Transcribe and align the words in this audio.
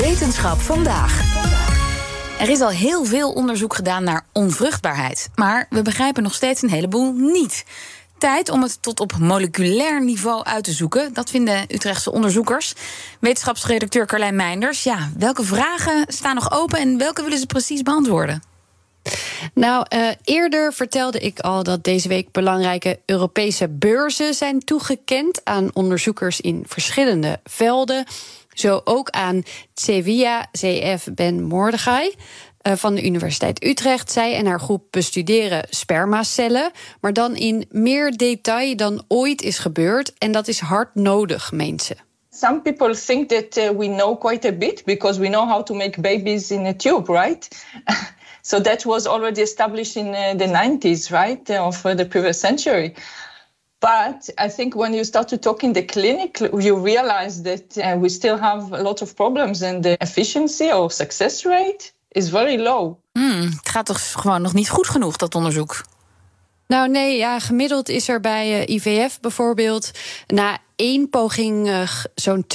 Wetenschap 0.00 0.58
vandaag. 0.58 1.36
Er 2.40 2.48
is 2.48 2.60
al 2.60 2.68
heel 2.68 3.04
veel 3.04 3.32
onderzoek 3.32 3.74
gedaan 3.74 4.04
naar 4.04 4.26
onvruchtbaarheid. 4.32 5.28
Maar 5.34 5.66
we 5.70 5.82
begrijpen 5.82 6.22
nog 6.22 6.34
steeds 6.34 6.62
een 6.62 6.70
heleboel 6.70 7.12
niet. 7.12 7.64
Tijd 8.18 8.48
om 8.48 8.62
het 8.62 8.82
tot 8.82 9.00
op 9.00 9.16
moleculair 9.18 10.04
niveau 10.04 10.44
uit 10.44 10.64
te 10.64 10.72
zoeken. 10.72 11.12
Dat 11.12 11.30
vinden 11.30 11.64
Utrechtse 11.68 12.12
onderzoekers. 12.12 12.74
Wetenschapsredacteur 13.20 14.06
Carlijn 14.06 14.36
Meinders. 14.36 14.82
Ja, 14.82 15.10
welke 15.16 15.44
vragen 15.44 16.04
staan 16.06 16.34
nog 16.34 16.52
open 16.52 16.78
en 16.78 16.98
welke 16.98 17.22
willen 17.22 17.38
ze 17.38 17.46
precies 17.46 17.82
beantwoorden? 17.82 18.42
Nou, 19.54 19.86
uh, 19.94 20.08
eerder 20.24 20.72
vertelde 20.72 21.18
ik 21.18 21.40
al 21.40 21.62
dat 21.62 21.84
deze 21.84 22.08
week 22.08 22.32
belangrijke 22.32 23.00
Europese 23.06 23.68
beurzen 23.68 24.34
zijn 24.34 24.60
toegekend 24.60 25.40
aan 25.44 25.70
onderzoekers 25.72 26.40
in 26.40 26.64
verschillende 26.66 27.40
velden. 27.44 28.06
Zo 28.58 28.80
ook 28.84 29.10
aan 29.10 29.42
Sevilla 29.74 30.46
CF 30.52 31.08
Ben 31.14 31.42
Mordechai 31.42 32.14
uh, 32.62 32.72
van 32.76 32.94
de 32.94 33.04
Universiteit 33.04 33.64
Utrecht. 33.64 34.12
Zij 34.12 34.34
en 34.34 34.46
haar 34.46 34.60
groep 34.60 34.84
bestuderen 34.90 35.66
spermacellen, 35.70 36.70
maar 37.00 37.12
dan 37.12 37.36
in 37.36 37.66
meer 37.70 38.16
detail 38.16 38.76
dan 38.76 39.04
ooit 39.08 39.42
is 39.42 39.58
gebeurd. 39.58 40.12
En 40.18 40.32
dat 40.32 40.48
is 40.48 40.60
hard 40.60 40.94
nodig, 40.94 41.52
meent 41.52 41.82
ze. 41.82 41.94
Some 42.30 42.60
people 42.60 42.94
think 42.94 43.28
that 43.28 43.56
uh, 43.56 43.70
we 43.78 43.86
know 43.86 44.20
quite 44.20 44.48
a 44.48 44.52
bit 44.52 44.84
because 44.84 45.20
we 45.20 45.28
know 45.28 45.48
how 45.48 45.62
to 45.62 45.74
make 45.74 46.00
babies 46.00 46.50
in 46.50 46.66
a 46.66 46.72
tube, 46.72 47.12
right? 47.12 47.48
so 48.42 48.60
that 48.60 48.84
was 48.84 49.06
already 49.06 49.40
established 49.40 49.96
in 49.96 50.06
uh, 50.06 50.36
the 50.36 50.46
90s, 50.46 51.10
right, 51.10 51.50
of 51.50 51.82
the 51.82 52.06
previous 52.10 52.40
century. 52.40 52.94
But 53.78 54.32
I 54.46 54.48
think 54.48 54.74
when 54.74 54.92
you 54.92 55.04
start 55.04 55.28
to 55.28 55.38
talk 55.38 55.62
in 55.62 55.72
the 55.72 55.84
clinic, 55.84 56.38
you 56.38 56.82
realize 56.82 57.42
that 57.42 57.76
uh, 57.76 58.00
we 58.00 58.08
still 58.08 58.38
have 58.38 58.72
a 58.72 58.82
lot 58.82 59.02
of 59.02 59.14
problems, 59.14 59.62
and 59.62 59.82
the 59.82 59.96
efficiency 59.98 60.72
or 60.72 60.90
success 60.90 61.44
rate 61.44 61.92
is 62.08 62.28
very 62.28 62.56
low. 62.56 62.96
Hmm, 63.12 63.40
het 63.40 63.68
gaat 63.68 63.86
toch 63.86 64.12
gewoon 64.12 64.42
nog 64.42 64.52
niet 64.52 64.68
goed 64.68 64.88
genoeg, 64.88 65.16
dat 65.16 65.34
onderzoek? 65.34 65.84
Nou 66.66 66.88
nee, 66.88 67.16
ja, 67.16 67.38
gemiddeld 67.38 67.88
is 67.88 68.08
er 68.08 68.20
bij 68.20 68.68
uh, 68.68 68.74
IVF 68.76 69.20
bijvoorbeeld 69.20 69.90
na 70.26 70.58
één 70.78 71.10
poging 71.10 71.66
uh, 71.66 71.88
zo'n 72.14 72.46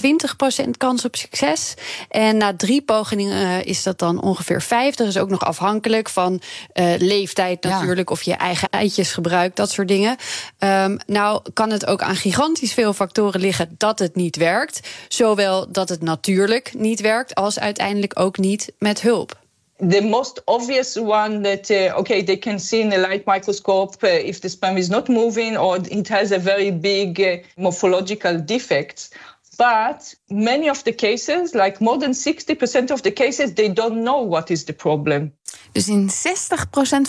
20% 0.66 0.70
kans 0.78 1.06
op 1.06 1.16
succes. 1.16 1.74
En 2.10 2.38
na 2.38 2.56
drie 2.56 2.82
pogingen 2.82 3.42
uh, 3.42 3.64
is 3.64 3.84
dat 3.84 4.00
dan 4.00 4.22
ongeveer 4.22 4.62
50. 4.62 5.08
is 5.08 5.18
ook 5.18 5.30
nog 5.30 5.46
afhankelijk 5.46 6.10
van 6.10 6.42
uh, 6.74 6.94
leeftijd 6.98 7.64
natuurlijk, 7.64 8.10
ja. 8.10 8.16
of 8.16 8.22
je 8.22 8.34
eigen 8.34 8.70
eitjes 8.70 9.12
gebruikt, 9.12 9.56
dat 9.56 9.72
soort 9.72 9.88
dingen. 9.88 10.16
Um, 10.60 10.98
nou 11.06 11.42
kan 11.54 11.70
het 11.70 11.86
ook 11.86 12.02
aan 12.02 12.16
gigantisch 12.16 12.74
veel 12.74 12.94
factoren 12.94 13.40
liggen 13.40 13.76
dat 13.78 14.00
het 14.00 14.16
niet 14.16 14.36
werkt. 14.36 14.88
Zowel 15.08 15.72
dat 15.72 15.90
het 15.90 16.02
natuurlijk 16.02 16.74
niet 16.74 17.02
werkt, 17.02 17.36
als 17.36 17.60
uiteindelijk 17.60 18.20
ook 18.20 18.38
niet 18.38 18.72
met 18.78 19.02
hulp. 19.02 19.42
The 19.90 20.02
most 20.02 20.40
obvious 20.48 20.96
one 20.96 21.42
that 21.44 21.70
uh, 21.72 22.00
okay 22.00 22.22
they 22.22 22.38
can 22.38 22.60
see 22.60 22.82
in 22.82 22.94
a 22.94 22.98
light 22.98 23.26
microscope 23.26 24.04
uh, 24.04 24.08
if 24.08 24.40
the 24.40 24.50
sperm 24.50 24.78
is 24.78 24.90
not 24.90 25.08
moving 25.08 25.58
or 25.58 25.78
it 25.78 26.08
has 26.08 26.32
a 26.32 26.40
very 26.40 26.72
big 26.72 27.20
uh, 27.20 27.38
morphological 27.58 28.40
defects. 28.40 29.10
But 29.58 30.16
many 30.30 30.70
of 30.70 30.84
the 30.84 30.94
cases 30.94 31.54
like 31.54 31.80
more 31.80 32.00
than 32.00 32.14
60% 32.14 32.92
of 32.92 33.02
the 33.02 33.12
cases 33.12 33.54
they 33.54 33.70
don't 33.70 34.02
know 34.04 34.28
what 34.28 34.50
is 34.50 34.64
the 34.64 34.74
problem. 34.74 35.34
Dus 35.72 35.88
in 35.88 36.10
60% 36.10 36.14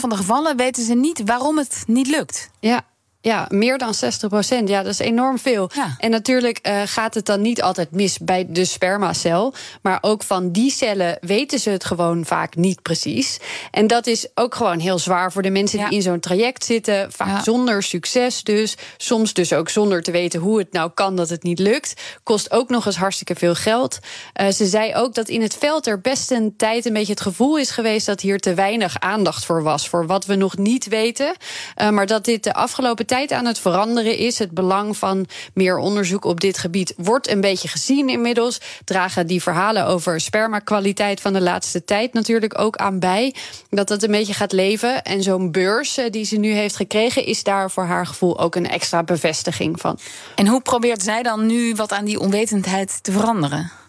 van 0.01 0.09
de 0.09 0.17
gevallen 0.17 0.57
weten 0.57 0.85
ze 0.85 0.95
niet 0.95 1.23
waarom 1.25 1.59
het 1.59 1.85
niet 1.87 2.07
lukt. 2.07 2.51
Ja 2.61 2.85
Ja, 3.25 3.47
meer 3.49 3.79
dan 3.79 3.95
60 3.95 4.29
procent. 4.29 4.69
Ja, 4.69 4.83
dat 4.83 4.93
is 4.93 4.99
enorm 4.99 5.39
veel. 5.39 5.71
Ja. 5.75 5.95
En 5.99 6.11
natuurlijk 6.11 6.59
uh, 6.63 6.83
gaat 6.85 7.15
het 7.15 7.27
dan 7.27 7.41
niet 7.41 7.63
altijd 7.63 7.91
mis 7.91 8.19
bij 8.19 8.47
de 8.49 8.65
spermacel. 8.65 9.55
Maar 9.83 9.99
ook 10.01 10.23
van 10.23 10.51
die 10.51 10.71
cellen 10.71 11.19
weten 11.21 11.59
ze 11.59 11.71
het 11.71 11.85
gewoon 11.85 12.25
vaak 12.25 12.57
niet 12.57 12.83
precies. 12.83 13.39
En 13.71 13.87
dat 13.87 14.07
is 14.07 14.27
ook 14.35 14.55
gewoon 14.55 14.79
heel 14.79 14.99
zwaar 14.99 15.33
voor 15.33 15.43
de 15.43 15.51
mensen 15.51 15.79
ja. 15.79 15.89
die 15.89 15.97
in 15.97 16.03
zo'n 16.03 16.21
traject 16.21 16.65
zitten. 16.65 17.13
Vaak 17.13 17.29
ja. 17.29 17.43
zonder 17.43 17.83
succes 17.83 18.43
dus. 18.43 18.77
Soms 18.97 19.33
dus 19.33 19.53
ook 19.53 19.69
zonder 19.69 20.03
te 20.03 20.11
weten 20.11 20.41
hoe 20.41 20.59
het 20.59 20.73
nou 20.73 20.91
kan 20.95 21.17
dat 21.17 21.29
het 21.29 21.43
niet 21.43 21.59
lukt. 21.59 21.95
Kost 22.23 22.51
ook 22.51 22.69
nog 22.69 22.87
eens 22.87 22.97
hartstikke 22.97 23.35
veel 23.35 23.55
geld. 23.55 23.99
Uh, 24.41 24.49
ze 24.49 24.67
zei 24.67 24.95
ook 24.95 25.15
dat 25.15 25.29
in 25.29 25.43
het 25.43 25.55
veld 25.55 25.87
er 25.87 26.01
best 26.01 26.31
een 26.31 26.57
tijd 26.57 26.87
een 26.87 26.93
beetje 26.93 27.13
het 27.13 27.21
gevoel 27.21 27.59
is 27.59 27.71
geweest... 27.71 28.07
dat 28.07 28.21
hier 28.21 28.41
te 28.41 28.55
weinig 28.55 29.01
aandacht 29.01 29.45
voor 29.45 29.63
was. 29.63 29.89
Voor 29.89 30.07
wat 30.07 30.27
we 30.27 30.35
nog 30.35 30.57
niet 30.57 30.89
weten. 30.89 31.35
Uh, 31.83 31.89
maar 31.89 32.07
dat 32.07 32.25
dit 32.25 32.45
de 32.45 32.55
afgelopen 32.55 33.07
tijd 33.07 33.13
aan 33.15 33.47
het 33.47 33.59
veranderen 33.59 34.17
is. 34.17 34.39
Het 34.39 34.51
belang 34.51 34.97
van 34.97 35.27
meer 35.55 35.79
onderzoek 35.79 36.25
op 36.25 36.41
dit 36.41 36.59
gebied 36.59 36.95
wordt 36.97 37.29
een 37.29 37.41
beetje 37.41 37.69
gezien 37.69 38.09
inmiddels. 38.09 38.61
Dragen 38.85 39.27
die 39.27 39.43
verhalen 39.43 39.87
over 39.87 40.21
spermakwaliteit 40.21 41.21
van 41.21 41.33
de 41.33 41.41
laatste 41.41 41.85
tijd 41.85 42.13
natuurlijk 42.13 42.59
ook 42.59 42.77
aan 42.77 42.99
bij. 42.99 43.35
Dat 43.71 43.89
dat 43.89 44.03
een 44.03 44.11
beetje 44.11 44.35
gaat 44.35 44.53
leven. 44.53 45.03
En 45.03 45.23
zo'n 45.23 45.51
beurs 45.51 45.97
eh, 45.97 46.11
die 46.11 46.25
ze 46.25 46.37
nu 46.37 46.53
heeft 46.53 46.77
gekregen, 46.77 47.27
is 47.27 47.43
daar 47.43 47.71
voor 47.71 47.85
haar 47.85 48.07
gevoel 48.07 48.41
ook 48.41 48.55
een 48.55 48.69
extra 48.69 49.03
bevestiging 49.03 49.81
van. 49.81 49.99
En 50.35 50.47
hoe 50.47 50.63
probeert 50.63 51.03
zij 51.03 51.23
dan 51.23 51.47
nu 51.47 51.75
wat 51.75 51.93
aan 51.93 52.05
die 52.05 52.21
onwetendheid 52.21 53.03
te 53.03 53.13
veranderen? 53.13 53.84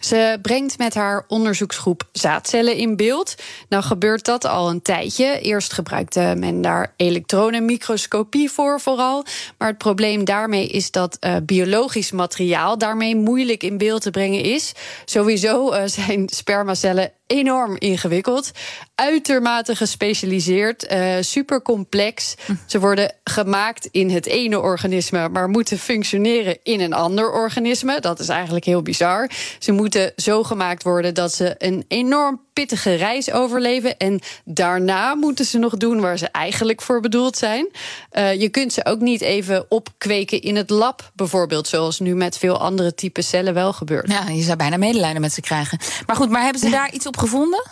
Ze 0.00 0.38
brengt 0.42 0.78
met 0.78 0.94
haar 0.94 1.24
onderzoeksgroep 1.28 2.08
zaadcellen 2.12 2.76
in 2.76 2.96
beeld. 2.96 3.34
Nou 3.68 3.82
gebeurt 3.82 4.24
dat 4.24 4.44
al 4.44 4.68
een 4.70 4.82
tijdje. 4.82 5.40
Eerst 5.40 5.72
gebruikte 5.72 6.34
men 6.36 6.60
daar 6.60 6.92
elektronenmicroscopie 6.96 8.50
voor 8.50 8.80
vooral. 8.80 9.24
Maar 9.58 9.68
het 9.68 9.78
probleem 9.78 10.24
daarmee 10.24 10.68
is 10.68 10.90
dat 10.90 11.16
uh, 11.20 11.36
biologisch 11.42 12.12
materiaal 12.12 12.78
daarmee 12.78 13.16
moeilijk 13.16 13.62
in 13.62 13.78
beeld 13.78 14.02
te 14.02 14.10
brengen 14.10 14.42
is. 14.42 14.72
Sowieso 15.04 15.72
uh, 15.72 15.82
zijn 15.84 16.28
spermacellen 16.28 17.12
enorm 17.26 17.76
ingewikkeld. 17.78 18.50
Uitermate 18.94 19.76
gespecialiseerd, 19.76 20.92
uh, 20.92 21.14
super 21.20 21.62
complex. 21.62 22.34
Hm. 22.46 22.54
Ze 22.66 22.80
worden 22.80 23.12
gemaakt 23.24 23.88
in 23.90 24.10
het 24.10 24.26
ene 24.26 24.60
organisme, 24.60 25.28
maar 25.28 25.48
moeten 25.48 25.78
functioneren 25.78 26.58
in 26.62 26.80
een 26.80 26.92
ander 26.92 27.32
organisme. 27.32 28.00
Dat 28.00 28.18
is 28.18 28.28
eigenlijk 28.28 28.64
heel 28.64 28.82
bizar. 28.82 29.30
Ze 29.58 29.72
moeten 29.72 30.12
zo 30.16 30.42
gemaakt 30.42 30.82
worden 30.82 31.14
dat 31.14 31.34
ze 31.34 31.54
een 31.58 31.84
enorm 31.88 32.45
pittige 32.56 32.94
reis 32.94 33.30
overleven. 33.30 33.96
En 33.96 34.20
daarna 34.44 35.14
moeten 35.14 35.44
ze 35.44 35.58
nog 35.58 35.76
doen 35.76 36.00
waar 36.00 36.18
ze 36.18 36.28
eigenlijk 36.28 36.82
voor 36.82 37.00
bedoeld 37.00 37.36
zijn. 37.36 37.68
Uh, 38.12 38.40
je 38.40 38.48
kunt 38.48 38.72
ze 38.72 38.84
ook 38.84 39.00
niet 39.00 39.20
even 39.20 39.66
opkweken 39.68 40.40
in 40.40 40.56
het 40.56 40.70
lab, 40.70 41.10
bijvoorbeeld, 41.14 41.68
zoals 41.68 42.00
nu 42.00 42.14
met 42.14 42.38
veel 42.38 42.58
andere 42.58 42.94
type 42.94 43.22
cellen 43.22 43.54
wel 43.54 43.72
gebeurt. 43.72 44.10
Ja, 44.10 44.28
je 44.28 44.42
zou 44.42 44.56
bijna 44.56 44.76
medelijden 44.76 45.20
met 45.20 45.32
ze 45.32 45.40
krijgen. 45.40 45.78
Maar 46.06 46.16
goed, 46.16 46.30
maar 46.30 46.42
hebben 46.42 46.60
ze 46.60 46.70
daar 46.78 46.92
iets 46.92 47.06
op 47.06 47.16
gevonden? 47.16 47.62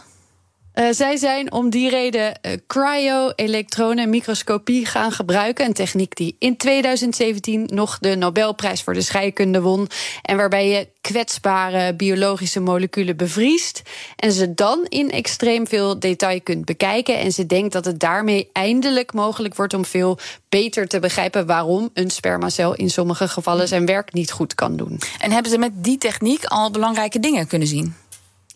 Uh, 0.75 0.87
zij 0.91 1.17
zijn 1.17 1.53
om 1.53 1.71
die 1.71 1.91
reden 1.91 2.39
uh, 2.43 2.53
cryo-elektronenmicroscopie 2.67 4.87
gaan 4.87 5.13
gebruiken. 5.13 5.67
Een 5.67 5.73
techniek 5.73 6.17
die 6.17 6.37
in 6.39 6.57
2017 6.57 7.69
nog 7.73 7.99
de 7.99 8.17
Nobelprijs 8.17 8.83
voor 8.83 8.95
de 8.95 9.01
scheikunde 9.01 9.61
won. 9.61 9.89
En 10.23 10.37
waarbij 10.37 10.69
je 10.69 10.89
kwetsbare 11.01 11.95
biologische 11.95 12.61
moleculen 12.61 13.17
bevriest. 13.17 13.83
En 14.17 14.33
ze 14.33 14.55
dan 14.55 14.87
in 14.89 15.11
extreem 15.11 15.67
veel 15.67 15.99
detail 15.99 16.41
kunt 16.41 16.65
bekijken. 16.65 17.19
En 17.19 17.33
ze 17.33 17.47
denkt 17.47 17.73
dat 17.73 17.85
het 17.85 18.01
daarmee 18.01 18.51
eindelijk 18.53 19.13
mogelijk 19.13 19.55
wordt 19.55 19.75
om 19.75 19.85
veel 19.85 20.19
beter 20.49 20.89
te 20.89 20.99
begrijpen 20.99 21.47
waarom 21.47 21.91
een 21.93 22.11
spermacel 22.11 22.75
in 22.75 22.91
sommige 22.91 23.29
gevallen 23.29 23.69
zijn 23.69 23.87
werk 23.87 24.13
niet 24.13 24.31
goed 24.31 24.55
kan 24.55 24.77
doen. 24.77 25.01
En 25.21 25.33
hebben 25.33 25.51
ze 25.51 25.59
met 25.59 25.73
die 25.75 25.99
techniek 25.99 26.45
al 26.45 26.71
belangrijke 26.71 27.21
dingen 27.21 27.47
kunnen 27.47 27.69
zien? 27.69 27.95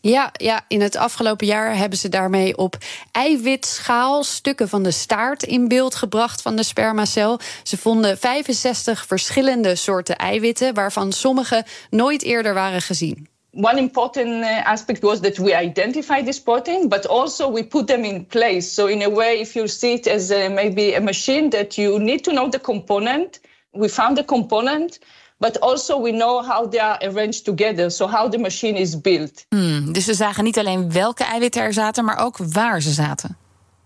Ja, 0.00 0.30
ja, 0.32 0.64
in 0.68 0.80
het 0.80 0.96
afgelopen 0.96 1.46
jaar 1.46 1.76
hebben 1.76 1.98
ze 1.98 2.08
daarmee 2.08 2.56
op 2.56 2.76
eiwitschaal 3.12 4.24
stukken 4.24 4.68
van 4.68 4.82
de 4.82 4.90
staart 4.90 5.42
in 5.42 5.68
beeld 5.68 5.94
gebracht 5.94 6.42
van 6.42 6.56
de 6.56 6.62
spermacel. 6.62 7.40
Ze 7.62 7.76
vonden 7.76 8.18
65 8.18 9.06
verschillende 9.06 9.74
soorten 9.74 10.16
eiwitten, 10.16 10.74
waarvan 10.74 11.12
sommige 11.12 11.64
nooit 11.90 12.22
eerder 12.22 12.54
waren 12.54 12.82
gezien. 12.82 13.28
One 13.52 13.78
important 13.78 14.44
uh, 14.44 14.66
aspect 14.66 15.02
was 15.02 15.20
that 15.20 15.36
we 15.36 15.62
identified 15.62 16.24
this 16.24 16.40
protein, 16.40 16.88
but 16.88 17.08
also 17.08 17.52
we 17.52 17.66
put 17.66 17.86
them 17.86 18.04
in 18.04 18.26
place. 18.26 18.60
So, 18.60 18.86
in 18.86 19.02
a 19.02 19.10
way, 19.10 19.40
if 19.40 19.54
you 19.54 19.66
see 19.66 19.92
it 19.92 20.06
as 20.06 20.30
a, 20.30 20.48
maybe 20.48 20.94
a 20.96 21.00
machine 21.00 21.48
that 21.48 21.74
you 21.74 21.98
need 21.98 22.22
to 22.24 22.30
know 22.30 22.48
the 22.48 22.60
component, 22.60 23.40
we 23.72 23.88
found 23.88 24.16
the 24.16 24.24
component. 24.24 24.98
But 25.38 25.60
also 25.60 26.02
we 26.02 26.10
know 26.10 26.42
how 26.42 26.68
they 26.68 26.80
are 26.80 26.98
arranged 27.02 27.44
together, 27.44 27.90
so 27.90 28.08
how 28.08 28.28
the 28.28 28.38
machine 28.38 28.78
is 28.78 29.00
built. 29.00 29.44
Hmm, 29.48 29.92
dus 29.92 30.06
we 30.06 30.14
zagen 30.14 30.44
niet 30.44 30.58
alleen 30.58 30.92
welke 30.92 31.24
eiwitten 31.24 31.62
er 31.62 31.72
zaten, 31.72 32.04
maar 32.04 32.18
ook 32.18 32.36
waar 32.36 32.82
ze 32.82 32.90
zaten. 32.90 33.36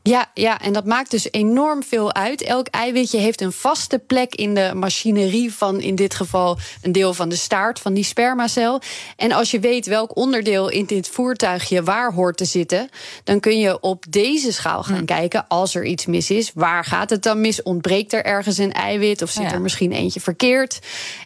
Ja, 0.03 0.31
ja, 0.35 0.61
en 0.61 0.73
dat 0.73 0.85
maakt 0.85 1.11
dus 1.11 1.29
enorm 1.31 1.83
veel 1.83 2.15
uit. 2.15 2.43
Elk 2.43 2.67
eiwitje 2.67 3.19
heeft 3.19 3.41
een 3.41 3.53
vaste 3.53 3.99
plek 3.99 4.35
in 4.35 4.55
de 4.55 4.71
machinerie 4.75 5.55
van 5.55 5.81
in 5.81 5.95
dit 5.95 6.15
geval 6.15 6.59
een 6.83 6.93
deel 6.93 7.15
van 7.15 7.29
de 7.29 7.37
staart 7.37 7.79
van 7.79 7.95
die 7.95 8.05
spermacel. 8.05 8.81
En 9.17 9.33
als 9.33 9.51
je 9.51 9.61
weet 9.61 9.87
welk 9.87 10.17
onderdeel 10.17 10.69
in 10.69 10.85
dit 10.85 11.09
voertuigje 11.09 11.83
waar 11.83 12.13
hoort 12.13 12.37
te 12.37 12.45
zitten, 12.45 12.89
dan 13.25 13.41
kun 13.41 13.59
je 13.59 13.81
op 13.81 14.05
deze 14.09 14.53
schaal 14.53 14.83
gaan 14.83 14.97
hm. 14.97 15.05
kijken 15.05 15.45
als 15.49 15.75
er 15.75 15.85
iets 15.85 16.07
mis 16.07 16.31
is. 16.31 16.51
Waar 16.55 16.85
gaat 16.85 17.11
het 17.11 17.23
dan 17.23 17.41
mis? 17.41 17.63
Ontbreekt 17.63 18.13
er 18.13 18.25
ergens 18.25 18.59
een 18.59 18.73
eiwit 18.73 19.23
of 19.23 19.31
zit 19.31 19.53
er 19.53 19.61
misschien 19.61 19.93
eentje 19.93 20.21
verkeerd? 20.21 20.79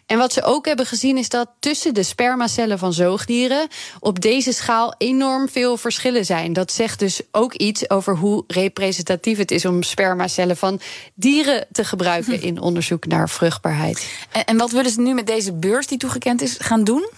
En 0.05 0.17
wat 0.17 0.33
ze 0.33 0.43
ook 0.43 0.65
hebben 0.65 0.85
gezien 0.85 1.17
is 1.17 1.29
dat 1.29 1.49
tussen 1.59 1.93
de 1.93 2.03
spermacellen 2.03 2.79
van 2.79 2.93
zoogdieren 2.93 3.67
op 3.99 4.21
deze 4.21 4.53
schaal 4.53 4.93
enorm 4.97 5.49
veel 5.49 5.77
verschillen 5.77 6.25
zijn. 6.25 6.53
Dat 6.53 6.71
zegt 6.71 6.99
dus 6.99 7.21
ook 7.31 7.53
iets 7.53 7.89
over 7.89 8.15
hoe 8.17 8.43
representatief 8.67 9.37
het 9.37 9.51
is 9.51 9.65
om 9.65 9.83
spermacellen 9.83 10.57
van 10.57 10.79
dieren 11.13 11.67
te 11.71 11.83
gebruiken 11.83 12.41
in 12.41 12.61
onderzoek 12.61 13.05
naar 13.05 13.29
vruchtbaarheid. 13.29 14.07
En, 14.31 14.45
en 14.45 14.57
wat 14.57 14.71
willen 14.71 14.91
ze 14.91 15.01
nu 15.01 15.13
met 15.13 15.27
deze 15.27 15.53
beurs 15.53 15.87
die 15.87 15.97
toegekend 15.97 16.41
is 16.41 16.55
gaan 16.59 16.83
doen? 16.83 17.09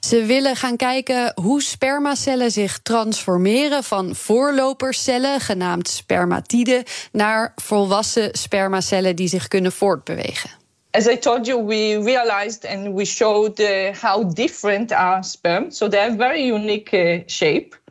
Ze 0.00 0.24
willen 0.24 0.56
gaan 0.56 0.76
kijken 0.76 1.32
hoe 1.34 1.62
spermacellen 1.62 2.50
zich 2.50 2.78
transformeren 2.82 3.84
van 3.84 4.14
voorlopercellen, 4.14 5.40
genaamd 5.40 5.88
spermatiden, 5.88 6.82
naar 7.12 7.52
volwassen 7.56 8.28
spermacellen 8.32 9.16
die 9.16 9.28
zich 9.28 9.48
kunnen 9.48 9.72
voortbewegen. 9.72 10.50
As 10.90 11.06
I 11.06 11.18
told 11.18 11.46
you, 11.46 11.64
we 11.64 12.02
realized 12.04 12.66
and 12.66 12.94
we 12.94 13.04
showed 13.04 13.60
uh, 13.60 13.94
how 14.02 14.34
different 14.34 14.92
are 14.92 15.22
sperm. 15.22 15.70
So 15.70 15.88
they 15.88 16.00
have 16.00 16.16
very 16.16 16.50
unique 16.50 16.92
uh, 16.92 17.22
shape. 17.26 17.81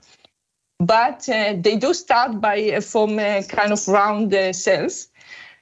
But 0.85 1.29
uh, 1.29 1.53
they 1.61 1.75
do 1.77 1.93
start 1.93 2.41
by 2.41 2.71
uh, 2.71 2.81
from 2.81 3.19
uh, 3.19 3.41
kind 3.47 3.71
of 3.71 3.87
round 3.87 4.33
cells. 4.55 5.09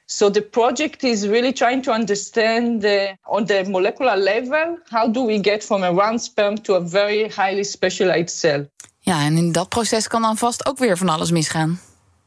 So 0.05 0.29
the 0.29 0.41
project 0.41 1.03
is 1.03 1.27
really 1.27 1.53
trying 1.53 1.83
to 1.83 1.91
understand 1.91 2.83
on 3.25 3.45
the 3.45 3.63
molecular 3.69 4.15
level 4.15 4.77
how 4.89 5.07
do 5.07 5.21
we 5.23 5.39
get 5.39 5.63
from 5.63 5.83
a 5.83 5.91
round 5.91 6.21
sperm 6.21 6.57
to 6.57 6.73
a 6.75 6.81
very 6.81 7.29
highly 7.29 7.63
specialized 7.63 8.35
cell. 8.35 8.65
Ja, 8.99 9.21
en 9.21 9.37
in 9.37 9.51
dat 9.51 9.69
proces 9.69 10.07
kan 10.07 10.21
dan 10.21 10.37
vast 10.37 10.65
ook 10.65 10.77
weer 10.77 10.97
van 10.97 11.09
alles 11.09 11.31
misgaan. 11.31 11.79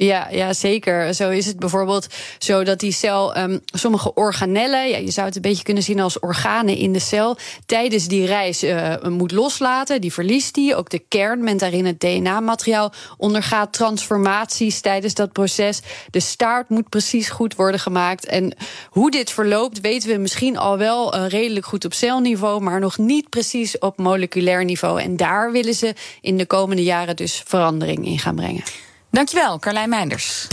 Ja, 0.05 0.29
ja, 0.31 0.53
zeker. 0.53 1.15
Zo 1.15 1.31
is 1.31 1.47
het 1.47 1.59
bijvoorbeeld 1.59 2.07
zo 2.39 2.65
dat 2.65 2.81
die 2.81 2.93
cel 2.93 3.37
um, 3.37 3.61
sommige 3.65 4.15
organellen, 4.15 4.89
ja, 4.89 4.97
je 4.97 5.11
zou 5.11 5.27
het 5.27 5.37
een 5.37 5.43
beetje 5.43 5.63
kunnen 5.63 5.83
zien 5.83 6.01
als 6.01 6.19
organen 6.19 6.77
in 6.77 6.93
de 6.93 6.99
cel, 6.99 7.37
tijdens 7.67 8.09
die 8.09 8.27
reis 8.27 8.65
uh, 8.65 8.95
moet 9.03 9.33
loslaten. 9.33 10.01
Die 10.01 10.13
verliest 10.13 10.55
die. 10.55 10.77
Ook 10.77 10.91
de 10.91 10.99
kern, 11.09 11.45
met 11.45 11.59
daarin 11.59 11.87
het 11.87 12.01
DNA-materiaal, 12.01 12.93
ondergaat 13.17 13.73
transformaties 13.73 14.81
tijdens 14.81 15.15
dat 15.15 15.33
proces. 15.33 15.81
De 16.11 16.21
staart 16.21 16.69
moet 16.69 16.89
precies 16.89 17.29
goed 17.29 17.55
worden 17.55 17.81
gemaakt. 17.81 18.27
En 18.27 18.57
hoe 18.89 19.11
dit 19.11 19.31
verloopt, 19.31 19.81
weten 19.81 20.09
we 20.09 20.17
misschien 20.17 20.57
al 20.57 20.79
wel 20.79 21.15
uh, 21.15 21.29
redelijk 21.29 21.67
goed 21.67 21.85
op 21.85 21.93
celniveau, 21.93 22.61
maar 22.61 22.81
nog 22.81 22.99
niet 22.99 23.29
precies 23.29 23.79
op 23.79 23.99
moleculair 23.99 24.65
niveau. 24.65 25.01
En 25.01 25.17
daar 25.17 25.53
willen 25.53 25.75
ze 25.75 25.95
in 26.21 26.37
de 26.37 26.47
komende 26.47 26.83
jaren 26.83 27.17
dus 27.17 27.43
verandering 27.47 28.07
in 28.07 28.19
gaan 28.19 28.35
brengen. 28.35 28.63
Dankjewel, 29.12 29.59
Carlijn 29.59 29.88
Meinders. 29.88 30.49